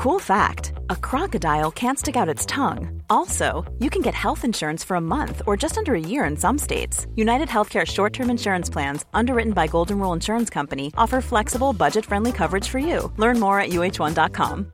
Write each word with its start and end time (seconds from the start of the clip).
Cool 0.00 0.18
fact 0.18 0.72
a 0.88 0.96
crocodile 0.96 1.70
can't 1.70 1.98
stick 1.98 2.16
out 2.16 2.26
its 2.26 2.46
tongue. 2.46 3.02
Also, 3.10 3.70
you 3.80 3.90
can 3.90 4.00
get 4.00 4.14
health 4.14 4.46
insurance 4.46 4.82
for 4.82 4.94
a 4.96 5.00
month 5.00 5.42
or 5.46 5.58
just 5.58 5.76
under 5.76 5.94
a 5.94 6.00
year 6.00 6.24
in 6.24 6.38
some 6.38 6.56
states. 6.56 7.06
United 7.16 7.48
Healthcare 7.48 7.86
short 7.86 8.14
term 8.14 8.30
insurance 8.30 8.70
plans, 8.70 9.04
underwritten 9.12 9.52
by 9.52 9.66
Golden 9.66 9.98
Rule 9.98 10.14
Insurance 10.14 10.48
Company, 10.48 10.90
offer 10.96 11.20
flexible, 11.20 11.74
budget 11.74 12.06
friendly 12.06 12.32
coverage 12.32 12.66
for 12.66 12.78
you. 12.78 13.12
Learn 13.18 13.38
more 13.38 13.60
at 13.60 13.72
uh1.com. 13.72 14.72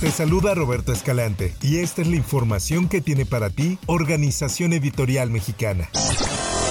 Te 0.00 0.10
saluda 0.10 0.54
Roberto 0.54 0.92
Escalante 0.92 1.54
y 1.60 1.80
esta 1.80 2.00
es 2.00 2.08
la 2.08 2.16
información 2.16 2.88
que 2.88 3.02
tiene 3.02 3.26
para 3.26 3.50
ti 3.50 3.78
Organización 3.84 4.72
Editorial 4.72 5.28
Mexicana. 5.28 5.90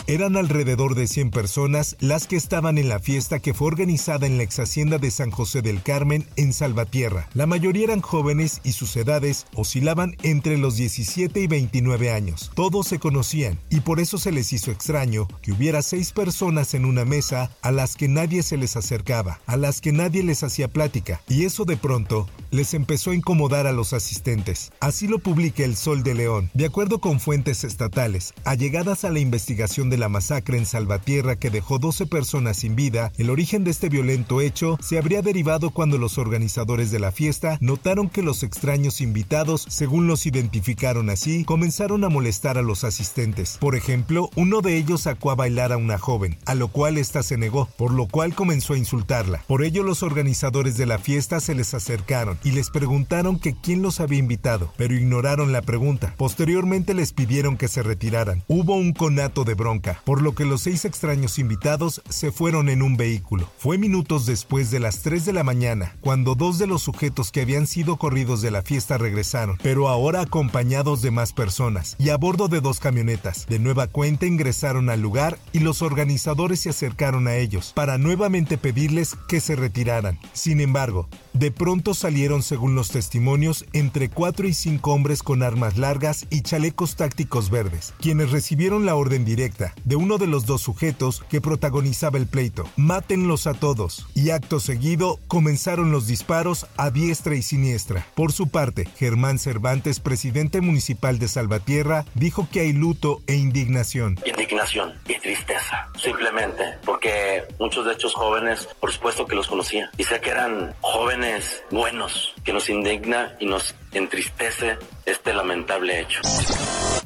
Eran 0.09 0.37
alrededor 0.37 0.95
de 0.95 1.05
100 1.05 1.31
personas 1.31 1.97
las 1.99 2.27
que 2.27 2.37
estaban 2.37 2.77
en 2.77 2.87
la 2.87 2.99
fiesta 2.99 3.39
que 3.39 3.53
fue 3.53 3.67
organizada 3.67 4.25
en 4.25 4.37
la 4.37 4.43
ex 4.43 4.57
hacienda 4.57 4.99
de 4.99 5.11
San 5.11 5.31
José 5.31 5.61
del 5.61 5.83
Carmen 5.83 6.25
en 6.37 6.53
Salvatierra. 6.53 7.27
La 7.33 7.45
mayoría 7.45 7.83
eran 7.83 7.99
jóvenes 7.99 8.61
y 8.63 8.71
sus 8.71 8.95
edades 8.95 9.47
oscilaban 9.53 10.15
entre 10.23 10.57
los 10.57 10.77
17 10.77 11.41
y 11.41 11.47
29 11.47 12.09
años. 12.09 12.51
Todos 12.55 12.87
se 12.87 12.99
conocían 12.99 13.59
y 13.69 13.81
por 13.81 13.99
eso 13.99 14.17
se 14.17 14.31
les 14.31 14.53
hizo 14.53 14.71
extraño 14.71 15.27
que 15.41 15.51
hubiera 15.51 15.81
seis 15.81 16.13
personas 16.13 16.73
en 16.73 16.85
una 16.85 17.03
mesa 17.03 17.51
a 17.61 17.73
las 17.73 17.97
que 17.97 18.07
nadie 18.07 18.43
se 18.43 18.55
les 18.55 18.77
acercaba, 18.77 19.41
a 19.45 19.57
las 19.57 19.81
que 19.81 19.91
nadie 19.91 20.23
les 20.23 20.41
hacía 20.41 20.69
plática. 20.69 21.19
Y 21.27 21.43
eso 21.43 21.65
de 21.65 21.75
pronto 21.75 22.29
les 22.51 22.73
empezó 22.73 23.11
a 23.11 23.15
incomodar 23.15 23.67
a 23.67 23.71
los 23.71 23.93
asistentes. 23.93 24.71
Así 24.79 25.07
lo 25.07 25.19
publica 25.19 25.63
El 25.63 25.75
Sol 25.75 26.03
de 26.03 26.13
León. 26.13 26.49
De 26.53 26.65
acuerdo 26.65 26.99
con 26.99 27.19
fuentes 27.19 27.63
estatales, 27.63 28.33
allegadas 28.45 29.03
a 29.03 29.11
la 29.11 29.19
investigación 29.19 29.89
de 29.89 29.97
la 29.97 30.09
masacre 30.09 30.57
en 30.57 30.65
Salvatierra 30.65 31.35
que 31.35 31.49
dejó 31.49 31.79
12 31.79 32.05
personas 32.05 32.57
sin 32.57 32.75
vida, 32.75 33.11
el 33.17 33.29
origen 33.29 33.63
de 33.63 33.71
este 33.71 33.89
violento 33.89 34.41
hecho 34.41 34.77
se 34.81 34.97
habría 34.97 35.21
derivado 35.21 35.71
cuando 35.71 35.97
los 35.97 36.17
organizadores 36.17 36.91
de 36.91 36.99
la 36.99 37.11
fiesta 37.11 37.57
notaron 37.61 38.09
que 38.09 38.21
los 38.21 38.43
extraños 38.43 39.01
invitados, 39.01 39.65
según 39.69 40.07
los 40.07 40.25
identificaron 40.25 41.09
así, 41.09 41.43
comenzaron 41.43 42.03
a 42.03 42.09
molestar 42.09 42.57
a 42.57 42.61
los 42.61 42.83
asistentes. 42.83 43.57
Por 43.59 43.75
ejemplo, 43.75 44.29
uno 44.35 44.61
de 44.61 44.77
ellos 44.77 45.01
sacó 45.01 45.31
a 45.31 45.35
bailar 45.35 45.71
a 45.71 45.77
una 45.77 45.97
joven, 45.97 46.37
a 46.45 46.55
lo 46.55 46.69
cual 46.69 46.97
ésta 46.97 47.23
se 47.23 47.37
negó, 47.37 47.69
por 47.77 47.91
lo 47.91 48.07
cual 48.07 48.35
comenzó 48.35 48.73
a 48.73 48.77
insultarla. 48.77 49.43
Por 49.47 49.63
ello 49.63 49.83
los 49.83 50.03
organizadores 50.03 50.77
de 50.77 50.85
la 50.85 50.97
fiesta 50.97 51.39
se 51.39 51.55
les 51.55 51.73
acercaron 51.73 52.36
y 52.43 52.51
les 52.51 52.69
preguntaron 52.69 53.39
que 53.39 53.55
quién 53.55 53.81
los 53.81 53.99
había 53.99 54.19
invitado, 54.19 54.73
pero 54.77 54.95
ignoraron 54.95 55.51
la 55.51 55.61
pregunta. 55.61 56.13
Posteriormente 56.17 56.93
les 56.93 57.13
pidieron 57.13 57.57
que 57.57 57.67
se 57.67 57.83
retiraran. 57.83 58.43
Hubo 58.47 58.75
un 58.75 58.93
conato 58.93 59.43
de 59.43 59.53
bronca 59.53 60.01
por 60.05 60.21
lo 60.21 60.33
que 60.33 60.45
los 60.45 60.61
seis 60.61 60.85
extraños 60.85 61.39
invitados 61.39 62.01
se 62.09 62.31
fueron 62.31 62.69
en 62.69 62.81
un 62.81 62.97
vehículo. 62.97 63.49
Fue 63.57 63.77
minutos 63.77 64.25
después 64.25 64.71
de 64.71 64.79
las 64.79 65.01
3 65.01 65.25
de 65.25 65.33
la 65.33 65.43
mañana, 65.43 65.95
cuando 66.01 66.35
dos 66.35 66.57
de 66.57 66.67
los 66.67 66.81
sujetos 66.81 67.31
que 67.31 67.41
habían 67.41 67.67
sido 67.67 67.97
corridos 67.97 68.41
de 68.41 68.51
la 68.51 68.61
fiesta 68.61 68.97
regresaron, 68.97 69.57
pero 69.61 69.87
ahora 69.87 70.21
acompañados 70.21 71.01
de 71.01 71.11
más 71.11 71.33
personas, 71.33 71.95
y 71.99 72.09
a 72.09 72.17
bordo 72.17 72.47
de 72.47 72.61
dos 72.61 72.79
camionetas. 72.79 73.45
De 73.47 73.59
nueva 73.59 73.87
cuenta 73.87 74.25
ingresaron 74.25 74.89
al 74.89 75.01
lugar 75.01 75.37
y 75.53 75.59
los 75.59 75.81
organizadores 75.81 76.61
se 76.61 76.69
acercaron 76.69 77.27
a 77.27 77.35
ellos, 77.35 77.73
para 77.75 77.97
nuevamente 77.97 78.57
pedirles 78.57 79.15
que 79.27 79.39
se 79.39 79.55
retiraran. 79.55 80.19
Sin 80.33 80.61
embargo, 80.61 81.07
de 81.33 81.51
pronto 81.51 81.93
salieron, 81.93 82.17
según 82.27 82.75
los 82.75 82.89
testimonios, 82.89 83.65
entre 83.71 84.09
cuatro 84.09 84.47
y 84.47 84.53
cinco 84.53 84.91
hombres 84.91 85.23
con 85.23 85.43
armas 85.43 85.77
largas 85.77 86.27
y 86.29 86.41
chalecos 86.41 86.97
tácticos 86.97 87.49
verdes, 87.49 87.93
quienes 88.01 88.31
recibieron 88.31 88.85
la 88.85 88.95
orden 88.95 89.23
directa 89.23 89.73
de 89.85 89.95
uno 89.95 90.17
de 90.17 90.27
los 90.27 90.45
dos 90.45 90.61
sujetos 90.61 91.23
que 91.29 91.39
protagonizaba 91.39 92.17
el 92.17 92.27
pleito. 92.27 92.65
Mátenlos 92.75 93.47
a 93.47 93.53
todos. 93.53 94.07
Y 94.13 94.31
acto 94.31 94.59
seguido 94.59 95.19
comenzaron 95.27 95.91
los 95.91 96.05
disparos 96.05 96.67
a 96.75 96.89
diestra 96.89 97.35
y 97.35 97.41
siniestra. 97.41 98.05
Por 98.13 98.33
su 98.33 98.49
parte, 98.49 98.89
Germán 98.97 99.39
Cervantes, 99.39 100.01
presidente 100.01 100.59
municipal 100.59 101.19
de 101.19 101.29
Salvatierra, 101.29 102.03
dijo 102.13 102.49
que 102.51 102.59
hay 102.59 102.73
luto 102.73 103.21
e 103.27 103.35
indignación. 103.35 104.19
Indignación 104.25 104.93
y 105.07 105.17
tristeza, 105.19 105.87
simplemente, 105.97 106.63
porque 106.85 107.43
muchos 107.57 107.85
de 107.85 107.93
estos 107.93 108.13
jóvenes, 108.13 108.67
por 108.81 108.91
supuesto 108.91 109.25
que 109.25 109.35
los 109.35 109.47
conocía, 109.47 109.89
y 109.97 110.03
sé 110.03 110.19
que 110.19 110.29
eran 110.29 110.75
jóvenes 110.81 111.63
buenos, 111.71 112.16
que 112.43 112.53
nos 112.53 112.69
indigna 112.69 113.35
y 113.39 113.45
nos 113.45 113.75
entristece 113.93 114.77
este 115.05 115.33
lamentable 115.33 116.01
hecho. 116.01 116.21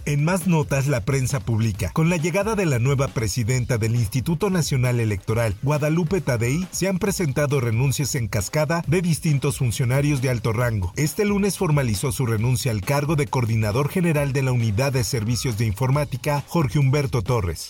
En 0.06 0.24
más 0.24 0.48
notas, 0.48 0.88
la 0.88 1.02
prensa 1.06 1.40
publica. 1.40 1.92
Con 1.94 2.10
la 2.10 2.18
llegada 2.18 2.56
de 2.56 2.66
la 2.66 2.80
nueva 2.80 3.08
presidenta 3.08 3.78
del 3.78 3.96
Instituto 3.96 4.50
Nacional 4.50 5.00
Electoral, 5.00 5.56
Guadalupe 5.62 6.22
Tadei, 6.22 6.68
se 6.72 6.88
han 6.88 6.98
presentado 6.98 7.62
renuncias 7.62 8.16
en 8.16 8.28
cascada 8.28 8.84
de 8.88 9.02
distintos 9.02 9.60
funcionarios 9.60 10.22
de 10.22 10.30
alto 10.30 10.54
rango. 10.54 10.92
Este 10.96 11.24
lunes 11.24 11.58
formalizó 11.58 12.12
su 12.12 12.26
renuncia 12.26 12.72
al 12.72 12.82
cargo 12.82 13.16
de 13.16 13.28
coordinador 13.28 13.90
general 13.90 14.34
de 14.34 14.42
la 14.42 14.52
Unidad 14.52 14.92
de 14.92 15.04
Servicios 15.04 15.58
de 15.58 15.66
Informática, 15.66 16.44
Jorge 16.48 16.80
Humberto 16.80 17.22
Torres. 17.22 17.70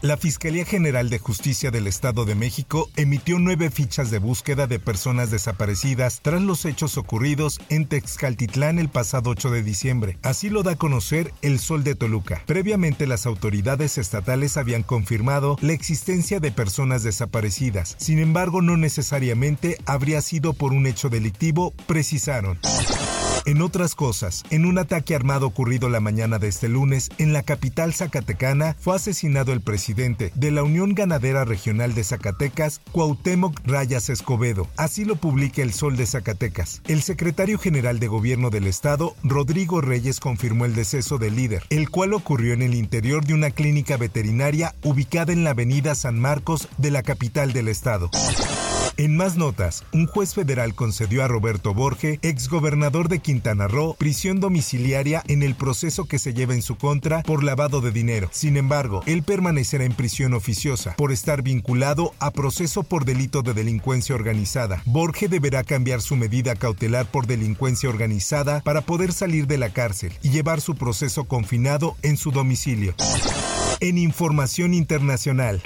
La 0.00 0.16
Fiscalía 0.16 0.64
General 0.64 1.10
de 1.10 1.18
Justicia 1.18 1.72
del 1.72 1.88
Estado 1.88 2.24
de 2.24 2.36
México 2.36 2.88
emitió 2.94 3.40
nueve 3.40 3.68
fichas 3.68 4.12
de 4.12 4.20
búsqueda 4.20 4.68
de 4.68 4.78
personas 4.78 5.32
desaparecidas 5.32 6.20
tras 6.22 6.40
los 6.40 6.64
hechos 6.66 6.96
ocurridos 6.96 7.60
en 7.68 7.86
Texcaltitlán 7.86 8.78
el 8.78 8.88
pasado 8.88 9.30
8 9.30 9.50
de 9.50 9.64
diciembre. 9.64 10.16
Así 10.22 10.50
lo 10.50 10.62
da 10.62 10.72
a 10.72 10.76
conocer 10.76 11.32
El 11.42 11.58
Sol 11.58 11.82
de 11.82 11.96
Toluca. 11.96 12.44
Previamente 12.46 13.08
las 13.08 13.26
autoridades 13.26 13.98
estatales 13.98 14.56
habían 14.56 14.84
confirmado 14.84 15.56
la 15.62 15.72
existencia 15.72 16.38
de 16.38 16.52
personas 16.52 17.02
desaparecidas. 17.02 17.96
Sin 17.98 18.20
embargo, 18.20 18.62
no 18.62 18.76
necesariamente 18.76 19.78
habría 19.84 20.22
sido 20.22 20.52
por 20.52 20.74
un 20.74 20.86
hecho 20.86 21.08
delictivo, 21.08 21.74
precisaron. 21.88 22.60
En 23.48 23.62
otras 23.62 23.94
cosas, 23.94 24.44
en 24.50 24.66
un 24.66 24.76
ataque 24.76 25.14
armado 25.14 25.46
ocurrido 25.46 25.88
la 25.88 26.00
mañana 26.00 26.38
de 26.38 26.48
este 26.48 26.68
lunes 26.68 27.08
en 27.16 27.32
la 27.32 27.42
capital 27.42 27.94
zacatecana, 27.94 28.76
fue 28.78 28.94
asesinado 28.94 29.54
el 29.54 29.62
presidente 29.62 30.32
de 30.34 30.50
la 30.50 30.62
Unión 30.62 30.92
Ganadera 30.92 31.46
Regional 31.46 31.94
de 31.94 32.04
Zacatecas, 32.04 32.82
Cuauhtémoc 32.92 33.58
Rayas 33.64 34.10
Escobedo. 34.10 34.68
Así 34.76 35.06
lo 35.06 35.16
publica 35.16 35.62
El 35.62 35.72
Sol 35.72 35.96
de 35.96 36.04
Zacatecas. 36.04 36.82
El 36.88 37.00
secretario 37.00 37.58
general 37.58 38.00
de 38.00 38.08
Gobierno 38.08 38.50
del 38.50 38.66
Estado, 38.66 39.16
Rodrigo 39.22 39.80
Reyes, 39.80 40.20
confirmó 40.20 40.66
el 40.66 40.74
deceso 40.74 41.16
del 41.16 41.34
líder, 41.36 41.64
el 41.70 41.88
cual 41.88 42.12
ocurrió 42.12 42.52
en 42.52 42.60
el 42.60 42.74
interior 42.74 43.24
de 43.24 43.32
una 43.32 43.50
clínica 43.50 43.96
veterinaria 43.96 44.74
ubicada 44.82 45.32
en 45.32 45.44
la 45.44 45.52
avenida 45.52 45.94
San 45.94 46.20
Marcos 46.20 46.68
de 46.76 46.90
la 46.90 47.02
capital 47.02 47.54
del 47.54 47.68
estado. 47.68 48.10
En 49.00 49.16
más 49.16 49.36
notas, 49.36 49.84
un 49.92 50.08
juez 50.08 50.34
federal 50.34 50.74
concedió 50.74 51.22
a 51.22 51.28
Roberto 51.28 51.72
Borge, 51.72 52.18
exgobernador 52.22 53.08
de 53.08 53.20
Quintana 53.20 53.68
Roo, 53.68 53.94
prisión 53.94 54.40
domiciliaria 54.40 55.22
en 55.28 55.44
el 55.44 55.54
proceso 55.54 56.06
que 56.06 56.18
se 56.18 56.34
lleva 56.34 56.54
en 56.54 56.62
su 56.62 56.76
contra 56.76 57.22
por 57.22 57.44
lavado 57.44 57.80
de 57.80 57.92
dinero. 57.92 58.28
Sin 58.32 58.56
embargo, 58.56 59.04
él 59.06 59.22
permanecerá 59.22 59.84
en 59.84 59.94
prisión 59.94 60.34
oficiosa 60.34 60.96
por 60.96 61.12
estar 61.12 61.42
vinculado 61.42 62.12
a 62.18 62.32
proceso 62.32 62.82
por 62.82 63.04
delito 63.04 63.42
de 63.42 63.54
delincuencia 63.54 64.16
organizada. 64.16 64.82
Borge 64.84 65.28
deberá 65.28 65.62
cambiar 65.62 66.00
su 66.00 66.16
medida 66.16 66.56
cautelar 66.56 67.06
por 67.06 67.28
delincuencia 67.28 67.88
organizada 67.88 68.62
para 68.62 68.80
poder 68.80 69.12
salir 69.12 69.46
de 69.46 69.58
la 69.58 69.70
cárcel 69.70 70.12
y 70.22 70.30
llevar 70.30 70.60
su 70.60 70.74
proceso 70.74 71.22
confinado 71.22 71.94
en 72.02 72.16
su 72.16 72.32
domicilio. 72.32 72.96
En 73.78 73.96
información 73.96 74.74
internacional. 74.74 75.62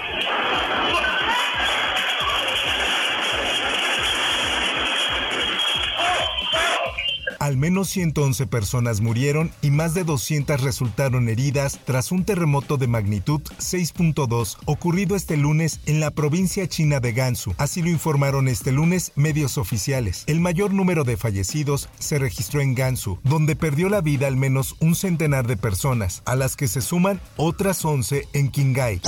Al 7.43 7.57
menos 7.57 7.89
111 7.89 8.47
personas 8.47 9.01
murieron 9.01 9.51
y 9.63 9.73
más 9.73 9.95
de 9.95 10.05
200 10.05 10.61
resultaron 10.61 11.29
heridas 11.29 11.81
tras 11.85 12.13
un 12.13 12.25
terremoto 12.25 12.77
de 12.77 12.87
magnitud 12.87 13.41
6.2 13.59 14.59
ocurrido 14.65 15.17
este 15.17 15.37
lunes 15.37 15.81
en 15.87 15.99
la 15.99 16.13
provincia 16.13 16.69
china 16.69 17.01
de 17.01 17.13
Gansu. 17.13 17.53
Así 17.59 17.83
lo 17.83 17.89
informaron 17.89 18.47
este 18.47 18.71
lunes 18.71 19.11
medios 19.17 19.59
oficiales. 19.59 20.23
El 20.29 20.39
mayor 20.39 20.73
número 20.73 21.03
de 21.03 21.17
fallecidos 21.17 21.89
se 21.99 22.21
registró 22.21 22.61
en 22.61 22.77
Gansu, 22.77 23.19
donde 23.25 23.57
perdió 23.57 23.89
la 23.89 24.03
vida 24.03 24.29
al 24.29 24.37
menos 24.37 24.77
un 24.79 24.95
centenar 24.95 25.49
de 25.49 25.57
personas, 25.57 26.23
a 26.27 26.37
las 26.37 26.55
que 26.55 26.69
se 26.69 26.81
suman 26.81 27.21
otras 27.37 27.85
11 27.85 28.29
en 28.35 28.53
Qinghai. 28.53 29.01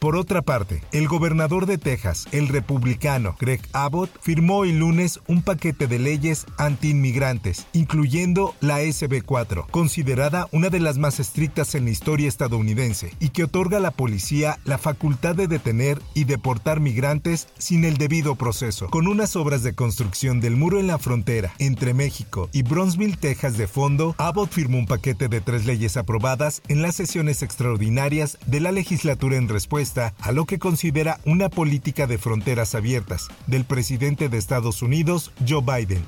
Por 0.00 0.16
otra 0.16 0.42
parte, 0.42 0.82
el 0.92 1.08
gobernador 1.08 1.64
de 1.64 1.78
Texas, 1.78 2.26
el 2.32 2.48
republicano 2.48 3.34
Greg 3.40 3.62
Abbott, 3.72 4.10
firmó 4.20 4.64
el 4.64 4.78
lunes 4.78 5.20
un 5.26 5.42
paquete 5.42 5.86
de 5.86 5.98
leyes 5.98 6.44
anti-inmigrantes, 6.58 7.66
incluyendo 7.72 8.54
la 8.60 8.82
SB4, 8.82 9.66
considerada 9.70 10.48
una 10.52 10.68
de 10.68 10.80
las 10.80 10.98
más 10.98 11.18
estrictas 11.18 11.74
en 11.74 11.84
la 11.84 11.90
historia 11.90 12.28
estadounidense, 12.28 13.14
y 13.20 13.30
que 13.30 13.44
otorga 13.44 13.78
a 13.78 13.80
la 13.80 13.90
policía 13.90 14.58
la 14.64 14.76
facultad 14.76 15.34
de 15.34 15.48
detener 15.48 16.00
y 16.14 16.24
deportar 16.24 16.80
migrantes 16.80 17.48
sin 17.56 17.84
el 17.84 17.96
debido 17.96 18.34
proceso. 18.34 18.88
Con 18.88 19.08
unas 19.08 19.34
obras 19.34 19.62
de 19.62 19.74
construcción 19.74 20.40
del 20.40 20.56
muro 20.56 20.78
en 20.78 20.88
la 20.88 20.98
frontera 20.98 21.54
entre 21.58 21.94
México 21.94 22.50
y 22.52 22.62
Bronzeville, 22.62 23.16
Texas 23.16 23.56
de 23.56 23.66
fondo, 23.66 24.14
Abbott 24.18 24.50
firmó 24.50 24.78
un 24.78 24.86
paquete 24.86 25.28
de 25.28 25.40
tres 25.40 25.64
leyes 25.64 25.96
aprobadas 25.96 26.60
en 26.68 26.82
las 26.82 26.96
sesiones 26.96 27.42
extraordinarias 27.42 28.38
de 28.46 28.60
la 28.60 28.72
legislatura 28.72 29.36
en 29.36 29.48
respuesta 29.48 29.85
a 29.94 30.32
lo 30.32 30.44
que 30.44 30.58
considera 30.58 31.20
una 31.24 31.48
política 31.48 32.06
de 32.06 32.18
fronteras 32.18 32.74
abiertas 32.74 33.28
del 33.46 33.64
presidente 33.64 34.28
de 34.28 34.38
Estados 34.38 34.82
Unidos, 34.82 35.32
Joe 35.46 35.62
Biden. 35.62 36.04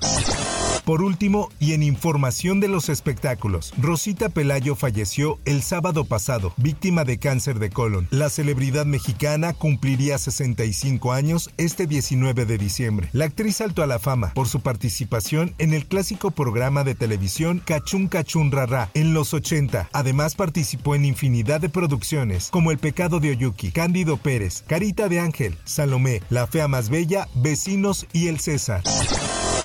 Por 0.89 1.03
último, 1.03 1.51
y 1.61 1.75
en 1.75 1.83
información 1.83 2.61
de 2.61 2.69
los 2.69 2.89
espectáculos, 2.89 3.75
Rosita 3.77 4.31
Pelayo 4.31 4.75
falleció 4.75 5.39
el 5.45 5.61
sábado 5.61 6.07
pasado, 6.07 6.55
víctima 6.57 7.05
de 7.05 7.19
cáncer 7.19 7.59
de 7.59 7.69
colon. 7.69 8.09
La 8.11 8.31
celebridad 8.31 8.87
mexicana 8.87 9.53
cumpliría 9.53 10.17
65 10.17 11.13
años 11.13 11.51
este 11.59 11.87
19 11.87 12.47
de 12.47 12.57
diciembre. 12.57 13.11
La 13.13 13.27
actriz 13.27 13.57
saltó 13.57 13.83
a 13.83 13.87
la 13.87 13.99
fama 13.99 14.33
por 14.33 14.49
su 14.49 14.61
participación 14.61 15.55
en 15.59 15.75
el 15.75 15.85
clásico 15.85 16.31
programa 16.31 16.85
de 16.85 16.95
televisión 16.95 17.61
Cachún 17.63 18.09
Cachún 18.09 18.51
Rara 18.51 18.91
en 18.95 19.13
los 19.13 19.35
80. 19.35 19.91
Además 19.93 20.37
participó 20.37 20.95
en 20.95 21.05
infinidad 21.05 21.61
de 21.61 21.69
producciones 21.69 22.49
como 22.51 22.71
El 22.71 22.79
pecado 22.79 23.21
de 23.21 23.33
Oyuki, 23.33 23.73
Cándido 23.73 24.17
Pérez, 24.17 24.65
Carita 24.67 25.11
de 25.11 25.21
Ángel, 25.21 25.59
Salomé, 25.65 26.23
La 26.31 26.47
fea 26.47 26.67
más 26.67 26.89
bella, 26.89 27.29
Vecinos 27.35 28.07
y 28.15 28.29
El 28.29 28.41
César. 28.41 28.83